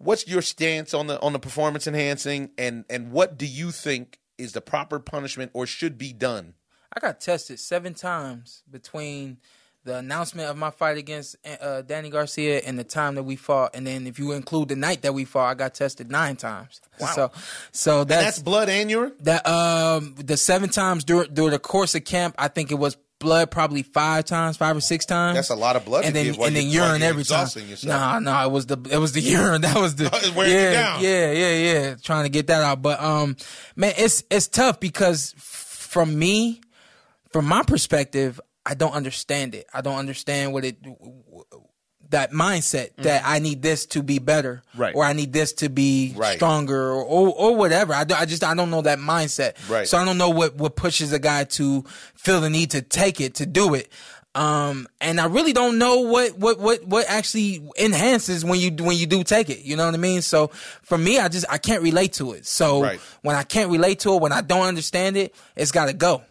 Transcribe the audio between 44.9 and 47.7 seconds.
Or I need this to be Right. stronger, or, or or